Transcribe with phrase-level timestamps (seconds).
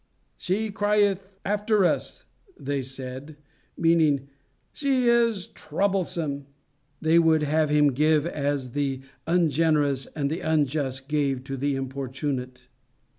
[0.35, 2.25] "She crieth after us,"
[2.59, 3.37] they said
[3.77, 4.29] meaning,
[4.73, 6.47] "She is troublesome."
[6.99, 12.67] They would have him give as the ungenerous and the unjust give to the importunate.